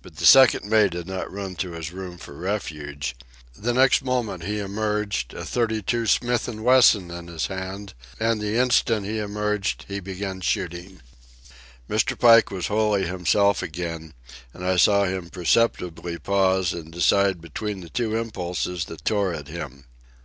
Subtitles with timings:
[0.00, 3.16] But the second mate had not run to his room for refuge.
[3.58, 8.40] The next moment he emerged, a thirty two Smith and Wesson in his hand, and
[8.40, 11.02] the instant he emerged he began shooting.
[11.90, 12.16] Mr.
[12.16, 14.14] Pike was wholly himself again,
[14.54, 19.48] and I saw him perceptibly pause and decide between the two impulses that tore at
[19.48, 19.86] him.